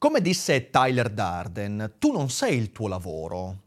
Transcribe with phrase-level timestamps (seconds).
[0.00, 3.64] Come disse Tyler Darden, tu non sei il tuo lavoro.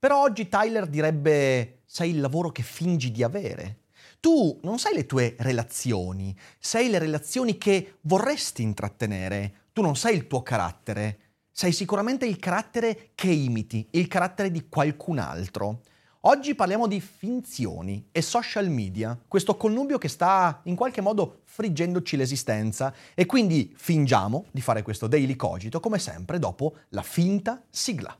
[0.00, 3.82] Però oggi Tyler direbbe sei il lavoro che fingi di avere.
[4.18, 9.68] Tu non sei le tue relazioni, sei le relazioni che vorresti intrattenere.
[9.72, 11.18] Tu non sei il tuo carattere,
[11.52, 15.82] sei sicuramente il carattere che imiti, il carattere di qualcun altro.
[16.26, 22.16] Oggi parliamo di finzioni e social media, questo connubio che sta in qualche modo friggendoci
[22.16, 28.16] l'esistenza e quindi fingiamo di fare questo daily cogito come sempre dopo la finta sigla.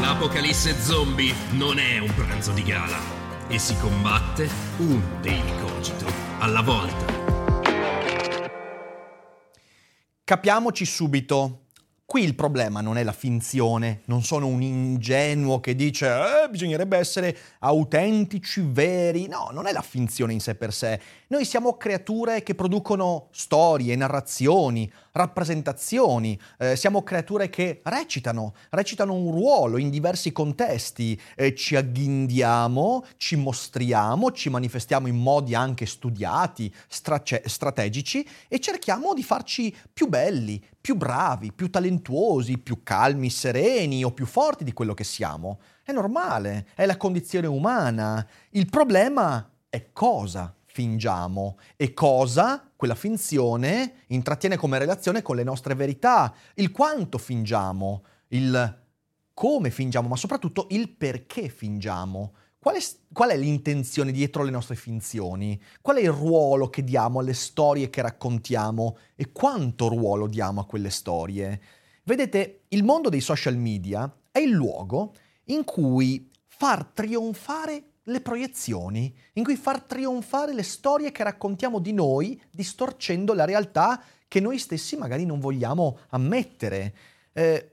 [0.00, 2.98] L'apocalisse zombie non è un pranzo di gala
[3.48, 6.06] e si combatte un daily cogito
[6.38, 7.20] alla volta.
[10.24, 11.61] Capiamoci subito,
[12.12, 16.98] Qui il problema non è la finzione, non sono un ingenuo che dice eh, bisognerebbe
[16.98, 21.00] essere autentici, veri, no, non è la finzione in sé per sé.
[21.32, 29.30] Noi siamo creature che producono storie, narrazioni, rappresentazioni, eh, siamo creature che recitano, recitano un
[29.30, 36.70] ruolo in diversi contesti, eh, ci agghindiamo, ci mostriamo, ci manifestiamo in modi anche studiati,
[36.86, 44.04] strace- strategici e cerchiamo di farci più belli, più bravi, più talentuosi, più calmi, sereni
[44.04, 45.60] o più forti di quello che siamo.
[45.82, 48.28] È normale, è la condizione umana.
[48.50, 55.74] Il problema è cosa fingiamo e cosa quella finzione intrattiene come relazione con le nostre
[55.74, 58.80] verità, il quanto fingiamo, il
[59.34, 62.34] come fingiamo, ma soprattutto il perché fingiamo.
[62.58, 62.80] Qual è,
[63.12, 65.60] qual è, l'intenzione dietro le nostre finzioni?
[65.82, 70.66] Qual è il ruolo che diamo alle storie che raccontiamo e quanto ruolo diamo a
[70.66, 71.60] quelle storie?
[72.04, 75.12] Vedete, il mondo dei social media è il luogo
[75.46, 81.92] in cui far trionfare le proiezioni, in cui far trionfare le storie che raccontiamo di
[81.92, 86.94] noi, distorcendo la realtà che noi stessi magari non vogliamo ammettere.
[87.32, 87.70] Eh,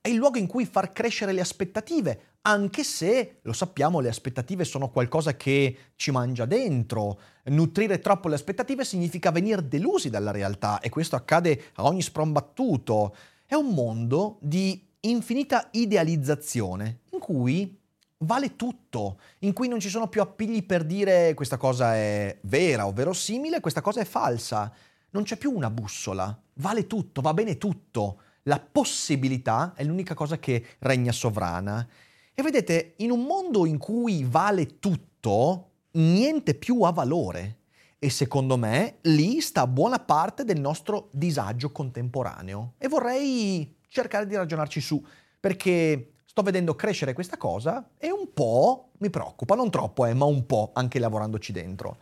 [0.00, 4.64] è il luogo in cui far crescere le aspettative, anche se, lo sappiamo, le aspettative
[4.64, 7.20] sono qualcosa che ci mangia dentro.
[7.44, 13.14] Nutrire troppo le aspettative significa venire delusi dalla realtà e questo accade a ogni sprombattuto.
[13.46, 17.80] È un mondo di infinita idealizzazione in cui
[18.22, 22.86] vale tutto, in cui non ci sono più appigli per dire questa cosa è vera
[22.86, 24.72] o verosimile, questa cosa è falsa.
[25.10, 28.20] Non c'è più una bussola, vale tutto, va bene tutto.
[28.44, 31.86] La possibilità è l'unica cosa che regna sovrana.
[32.34, 37.58] E vedete, in un mondo in cui vale tutto, niente più ha valore.
[37.98, 42.74] E secondo me lì sta buona parte del nostro disagio contemporaneo.
[42.78, 45.04] E vorrei cercare di ragionarci su,
[45.38, 50.24] perché sto vedendo crescere questa cosa e un po' mi preoccupa, non troppo, eh, ma
[50.24, 51.98] un po' anche lavorandoci dentro.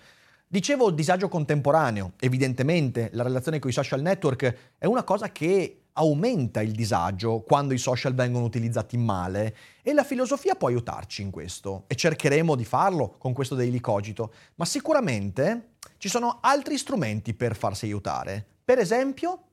[0.47, 6.63] Dicevo disagio contemporaneo, evidentemente la relazione con i social network è una cosa che aumenta
[6.63, 11.83] il disagio quando i social vengono utilizzati male e la filosofia può aiutarci in questo
[11.89, 17.57] e cercheremo di farlo con questo Daily Cogito, ma sicuramente ci sono altri strumenti per
[17.57, 18.47] farsi aiutare.
[18.65, 19.47] Per esempio,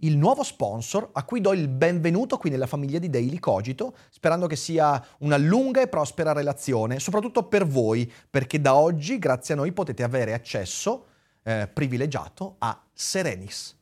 [0.00, 4.46] il nuovo sponsor a cui do il benvenuto qui nella famiglia di Daily Cogito, sperando
[4.46, 9.56] che sia una lunga e prospera relazione, soprattutto per voi, perché da oggi, grazie a
[9.56, 11.06] noi, potete avere accesso
[11.42, 13.74] eh, privilegiato a Serenis.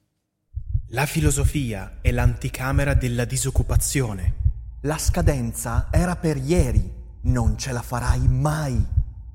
[0.88, 4.42] La filosofia è l'anticamera della disoccupazione.
[4.82, 6.92] La scadenza era per ieri,
[7.22, 8.86] non ce la farai mai.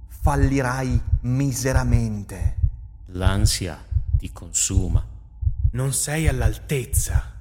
[0.07, 2.55] Fallirai miseramente.
[3.07, 3.83] L'ansia
[4.17, 5.18] ti consuma.
[5.71, 7.31] Non sei all'altezza.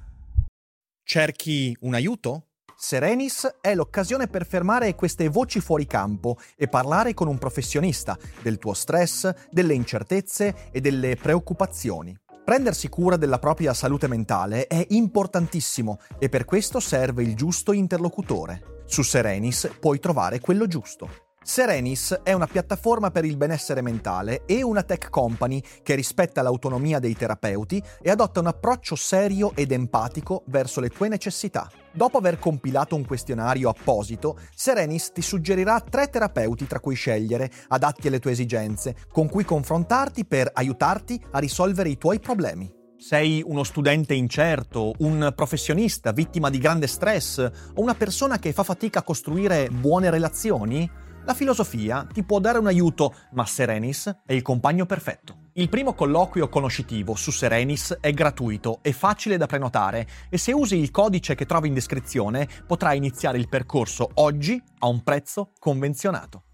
[1.03, 2.49] Cerchi un aiuto?
[2.77, 8.59] Serenis è l'occasione per fermare queste voci fuori campo e parlare con un professionista del
[8.59, 12.15] tuo stress, delle incertezze e delle preoccupazioni.
[12.45, 18.83] Prendersi cura della propria salute mentale è importantissimo e per questo serve il giusto interlocutore.
[18.85, 21.28] Su Serenis puoi trovare quello giusto.
[21.41, 26.99] Serenis è una piattaforma per il benessere mentale e una tech company che rispetta l'autonomia
[26.99, 31.71] dei terapeuti e adotta un approccio serio ed empatico verso le tue necessità.
[31.93, 38.09] Dopo aver compilato un questionario apposito, Serenis ti suggerirà tre terapeuti tra cui scegliere, adatti
[38.09, 42.69] alle tue esigenze, con cui confrontarti per aiutarti a risolvere i tuoi problemi.
[42.97, 48.63] Sei uno studente incerto, un professionista vittima di grande stress o una persona che fa
[48.63, 51.07] fatica a costruire buone relazioni?
[51.29, 55.49] La filosofia ti può dare un aiuto, ma Serenis è il compagno perfetto.
[55.53, 60.77] Il primo colloquio conoscitivo su Serenis è gratuito e facile da prenotare e se usi
[60.77, 66.45] il codice che trovi in descrizione potrai iniziare il percorso oggi a un prezzo convenzionato.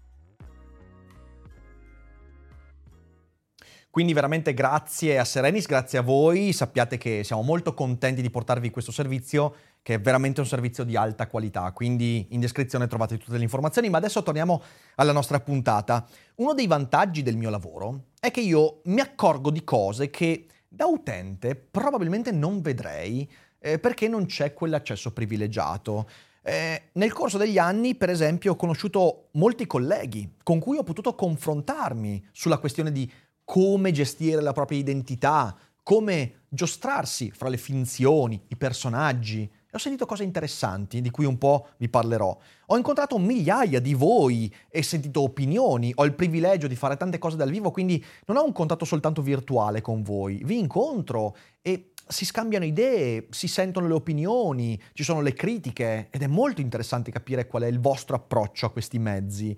[3.88, 8.68] Quindi veramente grazie a Serenis, grazie a voi, sappiate che siamo molto contenti di portarvi
[8.68, 9.54] questo servizio
[9.86, 13.88] che è veramente un servizio di alta qualità, quindi in descrizione trovate tutte le informazioni,
[13.88, 14.60] ma adesso torniamo
[14.96, 16.04] alla nostra puntata.
[16.38, 20.86] Uno dei vantaggi del mio lavoro è che io mi accorgo di cose che da
[20.86, 23.30] utente probabilmente non vedrei
[23.60, 26.08] eh, perché non c'è quell'accesso privilegiato.
[26.42, 31.14] Eh, nel corso degli anni, per esempio, ho conosciuto molti colleghi con cui ho potuto
[31.14, 33.08] confrontarmi sulla questione di
[33.44, 40.24] come gestire la propria identità, come giostrarsi fra le finzioni, i personaggi, ho sentito cose
[40.24, 42.36] interessanti di cui un po' vi parlerò.
[42.66, 47.36] Ho incontrato migliaia di voi e sentito opinioni, ho il privilegio di fare tante cose
[47.36, 52.24] dal vivo, quindi non ho un contatto soltanto virtuale con voi, vi incontro e si
[52.24, 57.46] scambiano idee, si sentono le opinioni, ci sono le critiche ed è molto interessante capire
[57.46, 59.56] qual è il vostro approccio a questi mezzi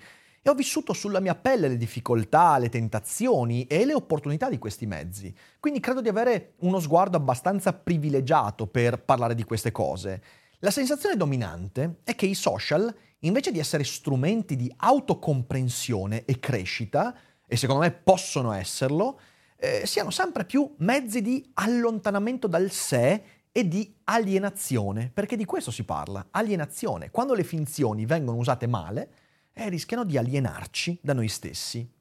[0.50, 5.34] ho vissuto sulla mia pelle le difficoltà, le tentazioni e le opportunità di questi mezzi.
[5.60, 10.22] Quindi credo di avere uno sguardo abbastanza privilegiato per parlare di queste cose.
[10.60, 17.16] La sensazione dominante è che i social, invece di essere strumenti di autocomprensione e crescita,
[17.46, 19.20] e secondo me possono esserlo,
[19.56, 25.70] eh, siano sempre più mezzi di allontanamento dal sé e di alienazione, perché di questo
[25.70, 27.10] si parla, alienazione.
[27.10, 29.10] Quando le finzioni vengono usate male,
[29.58, 31.96] e rischiano di alienarci da noi stessi.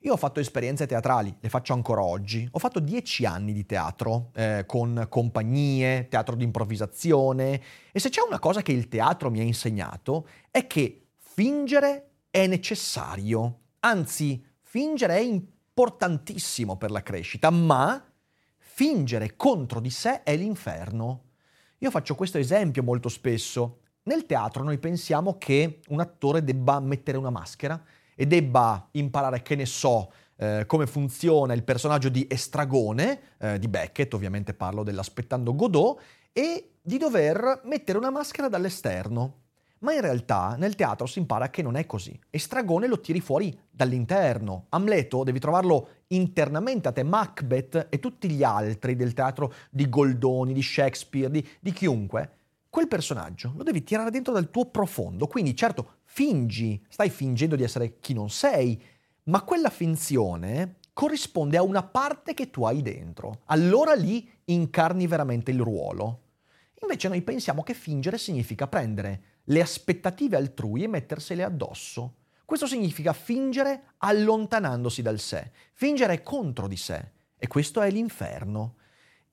[0.00, 2.48] Io ho fatto esperienze teatrali, le faccio ancora oggi.
[2.52, 7.60] Ho fatto dieci anni di teatro, eh, con compagnie, teatro di improvvisazione,
[7.90, 12.46] e se c'è una cosa che il teatro mi ha insegnato è che fingere è
[12.46, 18.00] necessario, anzi fingere è importantissimo per la crescita, ma
[18.58, 21.22] fingere contro di sé è l'inferno.
[21.78, 23.80] Io faccio questo esempio molto spesso.
[24.06, 27.82] Nel teatro noi pensiamo che un attore debba mettere una maschera
[28.14, 33.66] e debba imparare, che ne so, eh, come funziona il personaggio di Estragone, eh, di
[33.66, 36.00] Beckett, ovviamente parlo dell'aspettando Godot,
[36.32, 39.40] e di dover mettere una maschera dall'esterno.
[39.80, 42.16] Ma in realtà nel teatro si impara che non è così.
[42.30, 44.66] Estragone lo tiri fuori dall'interno.
[44.68, 47.02] Amleto devi trovarlo internamente a te.
[47.02, 52.30] Macbeth e tutti gli altri del teatro di Goldoni, di Shakespeare, di, di chiunque
[52.76, 55.26] quel personaggio lo devi tirare dentro dal tuo profondo.
[55.26, 58.78] Quindi, certo, fingi, stai fingendo di essere chi non sei,
[59.24, 63.40] ma quella finzione corrisponde a una parte che tu hai dentro.
[63.46, 66.24] Allora lì incarni veramente il ruolo.
[66.82, 72.16] Invece noi pensiamo che fingere significa prendere le aspettative altrui e mettersele addosso.
[72.44, 75.50] Questo significa fingere allontanandosi dal sé.
[75.72, 77.12] Fingere contro di sé.
[77.38, 78.74] E questo è l'inferno.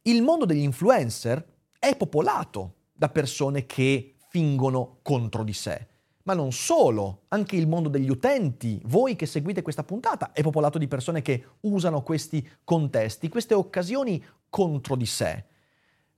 [0.03, 1.45] Il mondo degli influencer
[1.77, 5.87] è popolato da persone che fingono contro di sé.
[6.23, 10.77] Ma non solo, anche il mondo degli utenti, voi che seguite questa puntata, è popolato
[10.77, 15.45] di persone che usano questi contesti, queste occasioni contro di sé.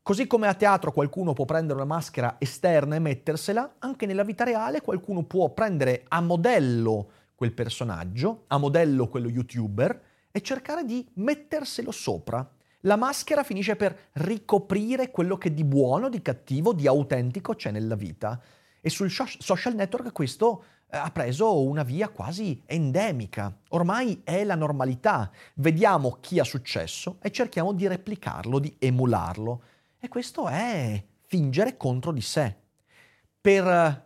[0.03, 4.43] Così come a teatro qualcuno può prendere una maschera esterna e mettersela, anche nella vita
[4.43, 11.09] reale qualcuno può prendere a modello quel personaggio, a modello quello youtuber, e cercare di
[11.15, 12.47] metterselo sopra
[12.85, 17.95] la maschera finisce per ricoprire quello che di buono, di cattivo, di autentico c'è nella
[17.95, 18.39] vita.
[18.79, 23.55] E sul social network questo eh, ha preso una via quasi endemica.
[23.69, 25.31] Ormai è la normalità.
[25.55, 29.63] Vediamo chi ha successo e cerchiamo di replicarlo, di emularlo.
[29.99, 32.55] E questo è fingere contro di sé.
[33.41, 34.03] Per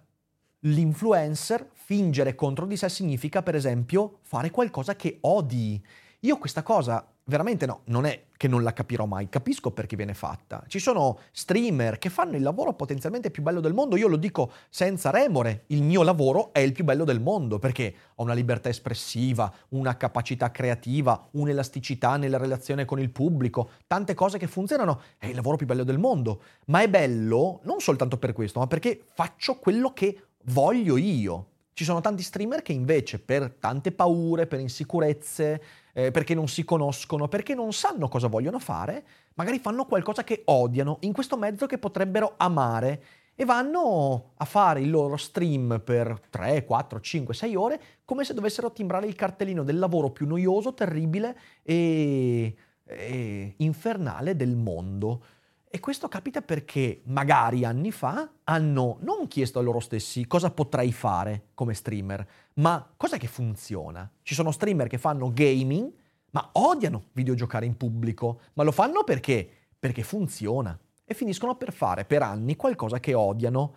[0.59, 5.83] l'influencer, fingere contro di sé significa, per esempio, fare qualcosa che odi.
[6.21, 10.13] Io questa cosa veramente no, non è che non la capirò mai, capisco perché viene
[10.13, 10.63] fatta.
[10.67, 14.51] Ci sono streamer che fanno il lavoro potenzialmente più bello del mondo, io lo dico
[14.69, 18.69] senza remore, il mio lavoro è il più bello del mondo perché ho una libertà
[18.69, 25.27] espressiva, una capacità creativa, un'elasticità nella relazione con il pubblico, tante cose che funzionano, è
[25.27, 29.03] il lavoro più bello del mondo, ma è bello non soltanto per questo, ma perché
[29.13, 31.45] faccio quello che voglio io.
[31.79, 35.61] Ci sono tanti streamer che invece per tante paure, per insicurezze,
[35.93, 39.03] eh, perché non si conoscono, perché non sanno cosa vogliono fare,
[39.35, 43.03] magari fanno qualcosa che odiano in questo mezzo che potrebbero amare
[43.35, 48.33] e vanno a fare il loro stream per 3, 4, 5, 6 ore come se
[48.33, 52.53] dovessero timbrare il cartellino del lavoro più noioso, terribile e,
[52.83, 55.23] e infernale del mondo.
[55.71, 60.91] E questo capita perché magari anni fa hanno non chiesto a loro stessi cosa potrei
[60.91, 64.09] fare come streamer, ma cosa che funziona.
[64.23, 65.93] Ci sono streamer che fanno gaming,
[66.31, 69.47] ma odiano videogiocare in pubblico, ma lo fanno perché?
[69.77, 70.75] Perché funziona.
[71.05, 73.75] E finiscono per fare per anni qualcosa che odiano.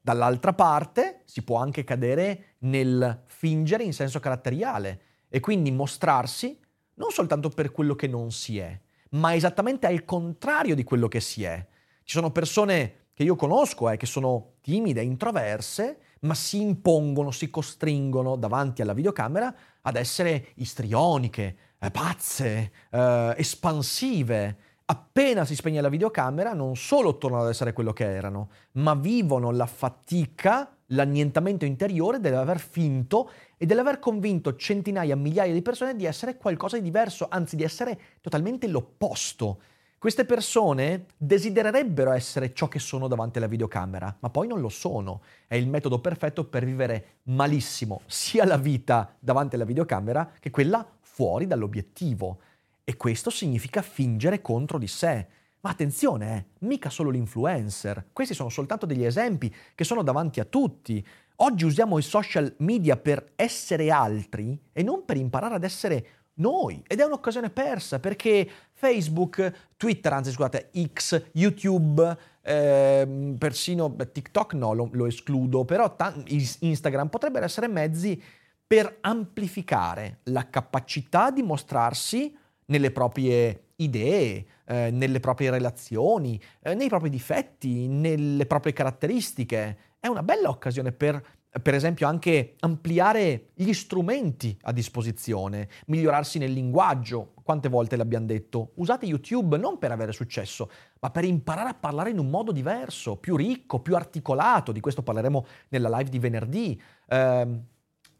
[0.00, 6.56] Dall'altra parte si può anche cadere nel fingere in senso caratteriale e quindi mostrarsi
[6.94, 8.78] non soltanto per quello che non si è,
[9.12, 11.66] ma esattamente al contrario di quello che si è.
[12.04, 17.50] Ci sono persone che io conosco eh, che sono timide, introverse, ma si impongono, si
[17.50, 24.56] costringono davanti alla videocamera ad essere istrioniche, eh, pazze, eh, espansive.
[24.84, 29.50] Appena si spegne la videocamera non solo tornano ad essere quello che erano, ma vivono
[29.50, 36.36] la fatica, l'annientamento interiore dell'aver finto e dell'aver convinto centinaia, migliaia di persone di essere
[36.36, 39.60] qualcosa di diverso, anzi di essere totalmente l'opposto.
[40.02, 45.22] Queste persone desidererebbero essere ciò che sono davanti alla videocamera, ma poi non lo sono.
[45.46, 50.84] È il metodo perfetto per vivere malissimo sia la vita davanti alla videocamera che quella
[51.00, 52.40] fuori dall'obiettivo.
[52.82, 55.28] E questo significa fingere contro di sé.
[55.62, 58.06] Ma attenzione, eh, mica solo l'influencer.
[58.12, 61.04] Questi sono soltanto degli esempi che sono davanti a tutti.
[61.36, 66.82] Oggi usiamo i social media per essere altri e non per imparare ad essere noi.
[66.84, 74.72] Ed è un'occasione persa perché Facebook, Twitter, anzi scusate, X, YouTube, eh, persino TikTok no,
[74.72, 78.20] lo, lo escludo, però t- Instagram potrebbero essere mezzi
[78.66, 86.88] per amplificare la capacità di mostrarsi nelle proprie idee, eh, nelle proprie relazioni, eh, nei
[86.88, 89.76] propri difetti, nelle proprie caratteristiche.
[90.00, 91.22] È una bella occasione per,
[91.60, 97.34] per esempio, anche ampliare gli strumenti a disposizione, migliorarsi nel linguaggio.
[97.42, 98.72] Quante volte l'abbiamo detto?
[98.76, 103.16] Usate YouTube non per avere successo, ma per imparare a parlare in un modo diverso,
[103.16, 104.72] più ricco, più articolato.
[104.72, 106.80] Di questo parleremo nella live di venerdì.
[107.06, 107.60] Eh,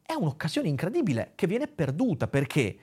[0.03, 2.77] è un'occasione incredibile che viene perduta perché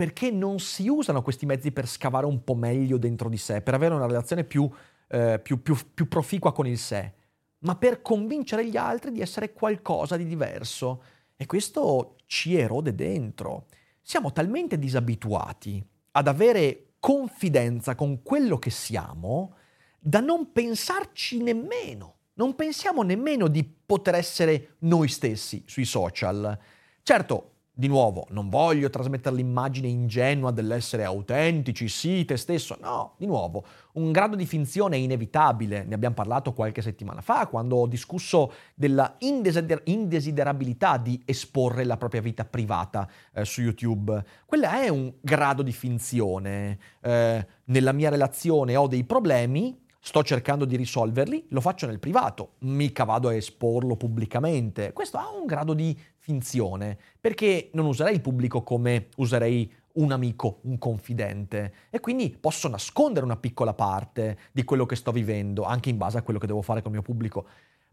[0.00, 3.74] perché non si usano questi mezzi per scavare un po' meglio dentro di sé, per
[3.74, 4.66] avere una relazione più,
[5.08, 7.12] eh, più, più, più proficua con il sé,
[7.58, 11.02] ma per convincere gli altri di essere qualcosa di diverso.
[11.36, 13.66] E questo ci erode dentro.
[14.00, 19.56] Siamo talmente disabituati ad avere confidenza con quello che siamo
[19.98, 22.20] da non pensarci nemmeno.
[22.36, 26.58] Non pensiamo nemmeno di poter essere noi stessi sui social.
[27.02, 27.49] Certo,
[27.80, 32.76] di nuovo, non voglio trasmettere l'immagine ingenua dell'essere autentici, sì, te stesso.
[32.78, 35.84] No, di nuovo, un grado di finzione è inevitabile.
[35.84, 41.96] Ne abbiamo parlato qualche settimana fa quando ho discusso della indesider- indesiderabilità di esporre la
[41.96, 44.22] propria vita privata eh, su YouTube.
[44.44, 46.78] Quella è un grado di finzione.
[47.00, 52.52] Eh, nella mia relazione ho dei problemi, sto cercando di risolverli, lo faccio nel privato,
[52.60, 54.92] mica vado a esporlo pubblicamente.
[54.92, 60.60] Questo ha un grado di finzione, perché non userei il pubblico come userei un amico,
[60.62, 65.88] un confidente e quindi posso nascondere una piccola parte di quello che sto vivendo, anche
[65.88, 67.46] in base a quello che devo fare con il mio pubblico.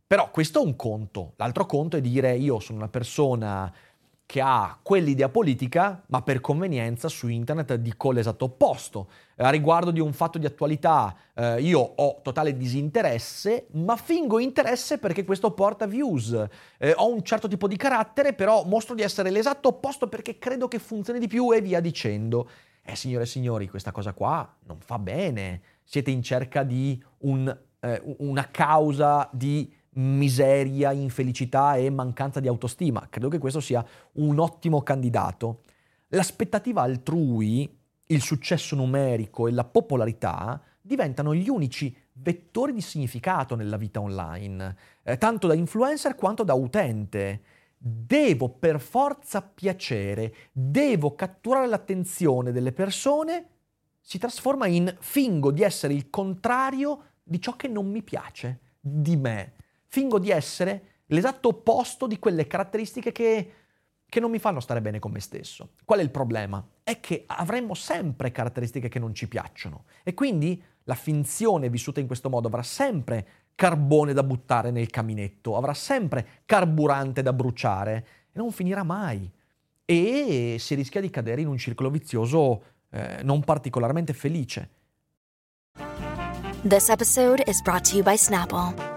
[0.06, 1.34] Però questo è un conto.
[1.38, 3.74] L'altro conto è dire io sono una persona
[4.28, 9.10] che ha quell'idea politica, ma per convenienza su internet dico l'esatto opposto.
[9.38, 14.40] Eh, a riguardo di un fatto di attualità, eh, io ho totale disinteresse, ma fingo
[14.40, 16.46] interesse perché questo porta views.
[16.78, 20.68] Eh, ho un certo tipo di carattere, però mostro di essere l'esatto opposto perché credo
[20.68, 22.50] che funzioni di più e via dicendo.
[22.84, 25.62] Eh, signore e signori, questa cosa qua non fa bene.
[25.86, 33.08] Siete in cerca di un, eh, una causa di miseria, infelicità e mancanza di autostima.
[33.10, 35.62] Credo che questo sia un ottimo candidato.
[36.10, 37.70] L'aspettativa altrui,
[38.08, 44.76] il successo numerico e la popolarità diventano gli unici vettori di significato nella vita online,
[45.04, 47.42] eh, tanto da influencer quanto da utente.
[47.78, 53.48] Devo per forza piacere, devo catturare l'attenzione delle persone,
[54.00, 59.16] si trasforma in fingo di essere il contrario di ciò che non mi piace di
[59.18, 59.57] me
[59.88, 63.52] fingo di essere l'esatto opposto di quelle caratteristiche che,
[64.08, 65.72] che non mi fanno stare bene con me stesso.
[65.86, 66.66] Qual è il problema?
[66.84, 72.08] È che avremo sempre caratteristiche che non ci piacciono e quindi la finzione vissuta in
[72.08, 78.38] questo modo avrà sempre carbone da buttare nel caminetto, avrà sempre carburante da bruciare e
[78.38, 79.30] non finirà mai.
[79.84, 84.70] E si rischia di cadere in un circolo vizioso eh, non particolarmente felice.
[86.68, 88.87] This episode is brought to you by Snapple.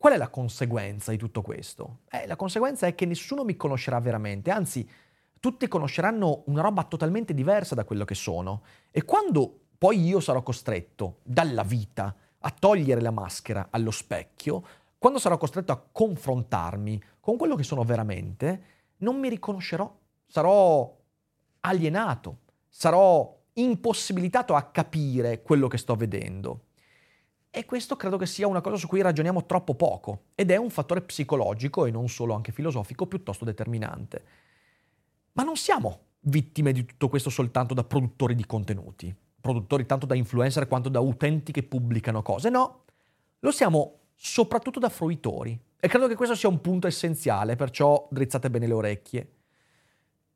[0.00, 1.98] Qual è la conseguenza di tutto questo?
[2.08, 4.88] Eh, la conseguenza è che nessuno mi conoscerà veramente, anzi,
[5.38, 8.62] tutti conosceranno una roba totalmente diversa da quello che sono.
[8.90, 14.64] E quando poi io sarò costretto dalla vita a togliere la maschera allo specchio,
[14.96, 18.62] quando sarò costretto a confrontarmi con quello che sono veramente,
[19.00, 19.94] non mi riconoscerò,
[20.26, 20.96] sarò
[21.60, 22.38] alienato,
[22.70, 26.68] sarò impossibilitato a capire quello che sto vedendo.
[27.52, 30.70] E questo credo che sia una cosa su cui ragioniamo troppo poco ed è un
[30.70, 34.24] fattore psicologico e non solo anche filosofico piuttosto determinante.
[35.32, 40.14] Ma non siamo vittime di tutto questo soltanto da produttori di contenuti, produttori tanto da
[40.14, 42.84] influencer quanto da utenti che pubblicano cose, no,
[43.40, 45.58] lo siamo soprattutto da fruitori.
[45.80, 49.32] E credo che questo sia un punto essenziale, perciò drizzate bene le orecchie.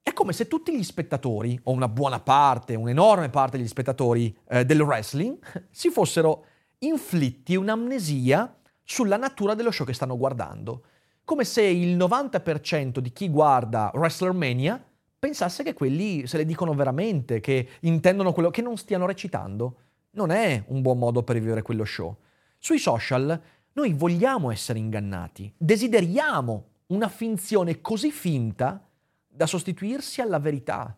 [0.03, 4.65] È come se tutti gli spettatori, o una buona parte, un'enorme parte degli spettatori eh,
[4.65, 5.39] del wrestling,
[5.71, 6.47] si fossero
[6.87, 10.85] inflitti un'amnesia sulla natura dello show che stanno guardando.
[11.25, 14.83] Come se il 90% di chi guarda WrestleMania
[15.25, 19.79] pensasse che quelli se le dicono veramente, che intendono quello, che non stiano recitando.
[20.11, 22.15] Non è un buon modo per vivere quello show.
[22.59, 23.41] Sui social
[23.73, 28.87] noi vogliamo essere ingannati, desideriamo una finzione così finta
[29.27, 30.97] da sostituirsi alla verità.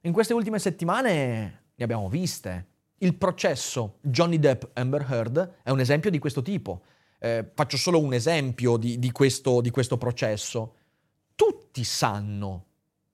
[0.00, 2.66] In queste ultime settimane ne abbiamo viste.
[3.02, 6.82] Il processo Johnny Depp-Amber Heard è un esempio di questo tipo.
[7.18, 10.74] Eh, faccio solo un esempio di, di, questo, di questo processo.
[11.34, 12.66] Tutti sanno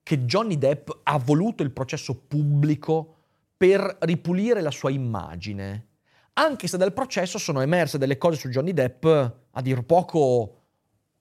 [0.02, 3.14] che Johnny Depp ha voluto il processo pubblico
[3.56, 5.86] per ripulire la sua immagine,
[6.34, 10.62] anche se dal processo sono emerse delle cose su Johnny Depp a dir poco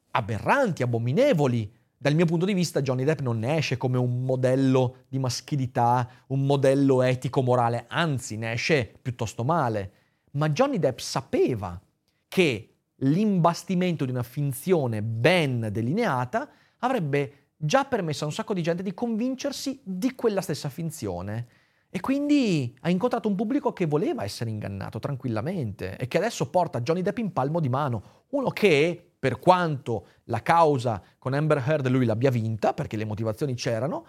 [0.10, 4.98] aberranti, abominevoli, dal mio punto di vista Johnny Depp non ne esce come un modello
[5.08, 9.92] di maschilità, un modello etico-morale, anzi ne esce piuttosto male.
[10.31, 11.79] Ma Johnny Depp sapeva
[12.27, 18.84] che l'imbastimento di una finzione ben delineata avrebbe già permesso a un sacco di gente
[18.84, 21.48] di convincersi di quella stessa finzione.
[21.90, 26.81] E quindi ha incontrato un pubblico che voleva essere ingannato tranquillamente e che adesso porta
[26.81, 28.24] Johnny Depp in palmo di mano.
[28.31, 33.55] Uno che per quanto la causa con Amber Heard lui l'abbia vinta, perché le motivazioni
[33.55, 34.05] c'erano,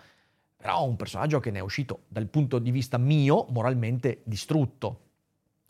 [0.59, 5.05] però un personaggio che ne è uscito dal punto di vista mio moralmente distrutto.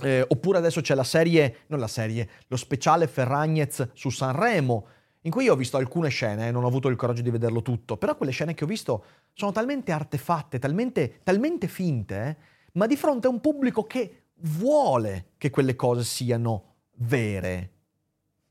[0.02, 4.86] Eh, oppure adesso c'è la serie, non la serie, lo speciale Ferragnez su Sanremo,
[5.20, 7.62] in cui io ho visto alcune scene, eh, non ho avuto il coraggio di vederlo
[7.62, 12.36] tutto, però quelle scene che ho visto sono talmente artefatte, talmente, talmente finte, eh,
[12.72, 17.74] ma di fronte a un pubblico che vuole che quelle cose siano vere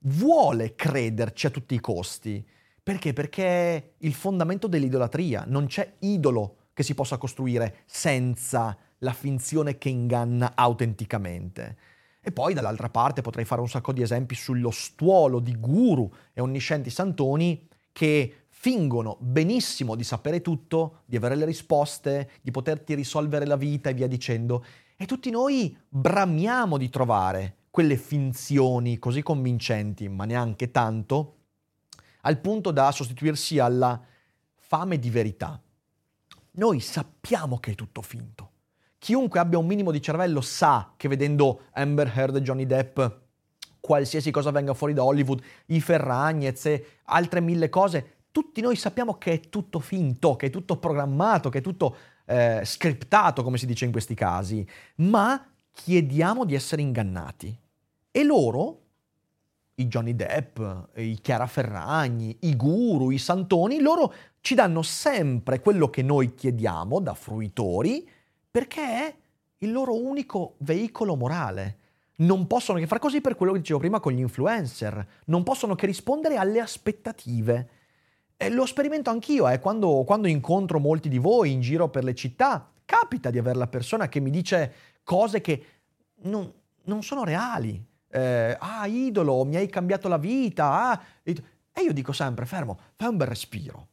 [0.05, 2.45] vuole crederci a tutti i costi.
[2.81, 3.13] Perché?
[3.13, 5.45] Perché è il fondamento dell'idolatria.
[5.47, 11.77] Non c'è idolo che si possa costruire senza la finzione che inganna autenticamente.
[12.21, 16.41] E poi dall'altra parte potrei fare un sacco di esempi sullo stuolo di guru e
[16.41, 23.45] onniscienti santoni che fingono benissimo di sapere tutto, di avere le risposte, di poterti risolvere
[23.45, 24.65] la vita e via dicendo.
[24.97, 31.39] E tutti noi bramiamo di trovare quelle finzioni così convincenti, ma neanche tanto,
[32.21, 34.01] al punto da sostituirsi alla
[34.55, 35.61] fame di verità.
[36.51, 38.51] Noi sappiamo che è tutto finto.
[38.97, 42.97] Chiunque abbia un minimo di cervello sa che vedendo Amber Heard e Johnny Depp,
[43.81, 49.17] qualsiasi cosa venga fuori da Hollywood, i Ferragnez e altre mille cose, tutti noi sappiamo
[49.17, 51.93] che è tutto finto, che è tutto programmato, che è tutto
[52.25, 54.65] eh, scriptato, come si dice in questi casi,
[54.99, 57.63] ma chiediamo di essere ingannati.
[58.17, 58.83] E loro,
[59.75, 60.57] i Johnny Depp,
[60.95, 67.01] i Chiara Ferragni, i guru, i santoni, loro ci danno sempre quello che noi chiediamo
[67.01, 68.09] da fruitori
[68.49, 69.15] perché è
[69.57, 71.79] il loro unico veicolo morale.
[72.19, 75.75] Non possono che fare così per quello che dicevo prima con gli influencer, non possono
[75.75, 77.69] che rispondere alle aspettative.
[78.37, 82.15] E lo sperimento anch'io, eh, quando, quando incontro molti di voi in giro per le
[82.15, 84.73] città, capita di avere la persona che mi dice
[85.03, 85.65] cose che
[86.21, 86.49] non,
[86.83, 92.13] non sono reali eh, ah, idolo, mi hai cambiato la vita, ah, E io dico
[92.13, 93.89] sempre, fermo, fai un bel respiro.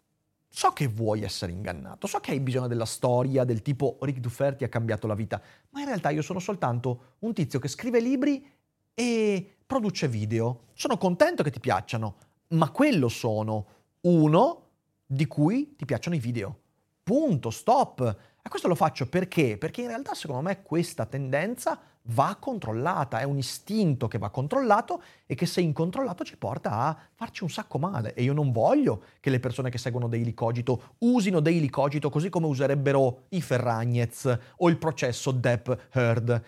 [0.49, 4.63] So che vuoi essere ingannato, so che hai bisogno della storia del tipo Rick Duferti
[4.63, 8.49] ha cambiato la vita, ma in realtà io sono soltanto un tizio che scrive libri
[8.95, 10.67] e produce video.
[10.75, 12.17] Sono contento che ti piacciono,
[12.49, 13.67] ma quello sono
[14.03, 14.67] uno
[15.05, 16.59] di cui ti piacciono i video.
[17.03, 18.17] Punto, stop.
[18.45, 19.57] E questo lo faccio perché?
[19.57, 25.01] Perché in realtà secondo me questa tendenza va controllata, è un istinto che va controllato
[25.27, 28.15] e che se incontrollato ci porta a farci un sacco male.
[28.15, 32.29] E io non voglio che le persone che seguono Daily Cogito usino Daily Cogito così
[32.31, 36.43] come userebbero i Ferragnez o il processo Depp Heard,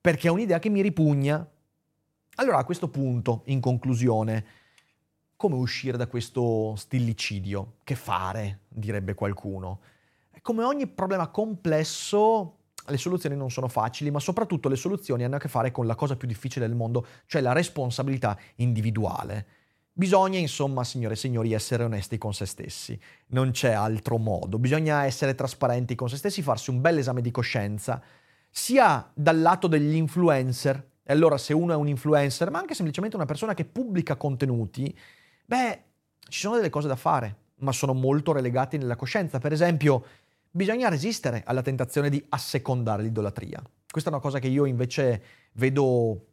[0.00, 1.44] perché è un'idea che mi ripugna.
[2.36, 4.44] Allora a questo punto, in conclusione,
[5.34, 7.78] come uscire da questo stillicidio?
[7.82, 9.80] Che fare, direbbe qualcuno.
[10.42, 15.38] Come ogni problema complesso, le soluzioni non sono facili, ma soprattutto le soluzioni hanno a
[15.38, 19.46] che fare con la cosa più difficile del mondo, cioè la responsabilità individuale.
[19.92, 22.98] Bisogna, insomma, signore e signori, essere onesti con se stessi.
[23.28, 24.58] Non c'è altro modo.
[24.58, 28.02] Bisogna essere trasparenti con se stessi, farsi un bel esame di coscienza,
[28.48, 33.16] sia dal lato degli influencer, e allora se uno è un influencer, ma anche semplicemente
[33.16, 34.96] una persona che pubblica contenuti,
[35.44, 35.82] beh,
[36.28, 39.38] ci sono delle cose da fare, ma sono molto relegati nella coscienza.
[39.38, 40.04] Per esempio,
[40.50, 43.62] bisogna resistere alla tentazione di assecondare l'idolatria.
[43.90, 46.26] Questa è una cosa che io invece vedo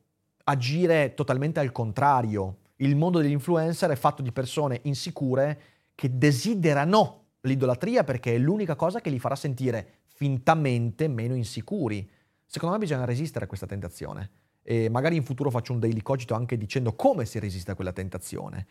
[0.44, 2.58] agire totalmente al contrario.
[2.78, 5.62] Il mondo degli influencer è fatto di persone insicure
[5.96, 12.08] che desiderano l'idolatria perché è l'unica cosa che li farà sentire fintamente meno insicuri.
[12.46, 14.30] Secondo me bisogna resistere a questa tentazione
[14.62, 17.94] e magari in futuro faccio un daily cogito anche dicendo come si resiste a quella
[17.94, 18.68] tentazione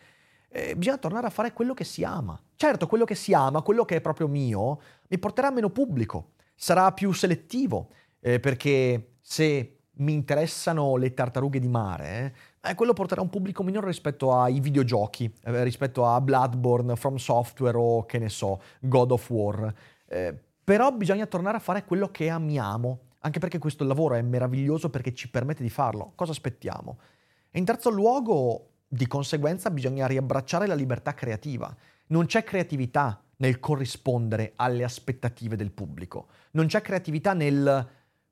[0.49, 2.39] eh, bisogna tornare a fare quello che si ama.
[2.55, 6.91] Certo, quello che si ama, quello che è proprio mio, mi porterà meno pubblico, sarà
[6.91, 13.29] più selettivo, eh, perché se mi interessano le tartarughe di mare, eh, quello porterà un
[13.29, 18.61] pubblico minore rispetto ai videogiochi, eh, rispetto a Bloodborne, From Software o che ne so,
[18.79, 19.73] God of War.
[20.07, 24.89] Eh, però bisogna tornare a fare quello che amiamo, anche perché questo lavoro è meraviglioso
[24.89, 26.11] perché ci permette di farlo.
[26.15, 26.99] Cosa aspettiamo?
[27.49, 31.75] E in terzo luogo, di conseguenza bisogna riabbracciare la libertà creativa.
[32.07, 37.87] Non c'è creatività nel corrispondere alle aspettative del pubblico, non c'è creatività nel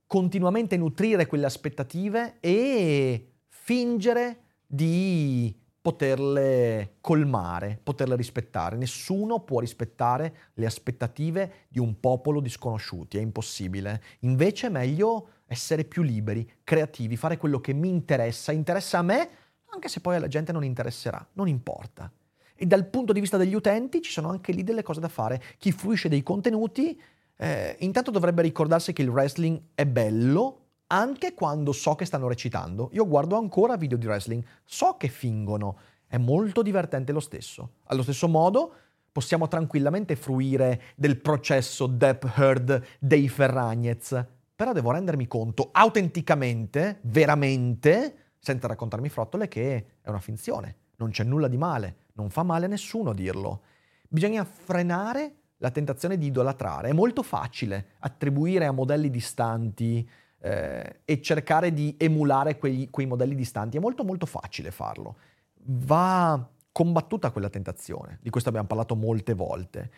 [0.07, 8.75] continuamente nutrire quelle aspettative e fingere di poterle colmare, poterle rispettare.
[8.75, 14.01] Nessuno può rispettare le aspettative di un popolo di sconosciuti, è impossibile.
[14.21, 19.29] Invece è meglio essere più liberi, creativi, fare quello che mi interessa, interessa a me
[19.75, 22.11] anche se poi alla gente non interesserà, non importa.
[22.55, 25.41] E dal punto di vista degli utenti ci sono anche lì delle cose da fare.
[25.57, 26.99] Chi fruisce dei contenuti
[27.38, 32.89] eh, intanto dovrebbe ricordarsi che il wrestling è bello anche quando so che stanno recitando.
[32.93, 37.71] Io guardo ancora video di wrestling, so che fingono, è molto divertente lo stesso.
[37.85, 38.73] Allo stesso modo
[39.11, 48.24] possiamo tranquillamente fruire del processo Depp Heard dei Ferragnez, però devo rendermi conto autenticamente, veramente,
[48.45, 52.65] senza raccontarmi frottole che è una finzione, non c'è nulla di male, non fa male
[52.65, 53.63] a nessuno dirlo.
[54.08, 60.08] Bisogna frenare la tentazione di idolatrare, è molto facile attribuire a modelli distanti
[60.41, 65.17] eh, e cercare di emulare quei, quei modelli distanti, è molto molto facile farlo.
[65.63, 69.91] Va combattuta quella tentazione, di questo abbiamo parlato molte volte.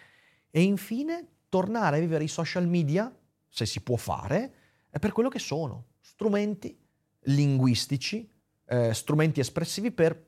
[0.50, 3.14] E infine tornare a vivere i social media,
[3.50, 4.54] se si può fare,
[4.90, 6.80] è per quello che sono, strumenti
[7.24, 8.36] linguistici
[8.68, 10.26] eh, strumenti espressivi per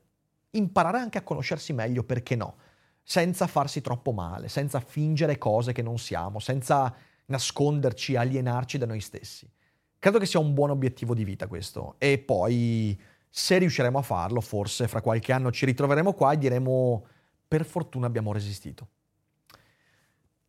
[0.52, 2.56] imparare anche a conoscersi meglio, perché no,
[3.02, 6.94] senza farsi troppo male, senza fingere cose che non siamo, senza
[7.26, 9.50] nasconderci, alienarci da noi stessi.
[9.98, 11.94] Credo che sia un buon obiettivo di vita questo.
[11.98, 12.98] E poi,
[13.28, 17.06] se riusciremo a farlo, forse fra qualche anno ci ritroveremo qua e diremo,
[17.46, 18.88] per fortuna abbiamo resistito.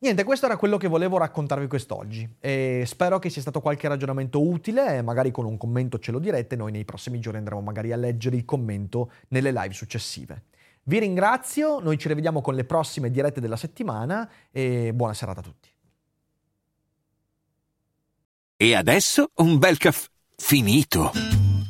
[0.04, 4.42] Niente, questo era quello che volevo raccontarvi quest'oggi e spero che sia stato qualche ragionamento
[4.42, 7.98] utile magari con un commento ce lo direte, noi nei prossimi giorni andremo magari a
[7.98, 10.46] leggere il commento nelle live successive.
[10.86, 15.44] Vi ringrazio, noi ci rivediamo con le prossime dirette della settimana e buona serata a
[15.44, 15.70] tutti.
[18.58, 21.12] E adesso un bel caffè finito.